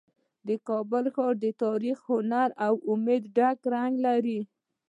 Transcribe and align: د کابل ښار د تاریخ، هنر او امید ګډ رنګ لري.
د 0.47 0.49
کابل 0.67 1.05
ښار 1.15 1.33
د 1.43 1.45
تاریخ، 1.63 1.97
هنر 2.09 2.49
او 2.65 2.73
امید 2.91 3.23
ګډ 3.37 3.57
رنګ 3.73 3.93
لري. 4.07 4.39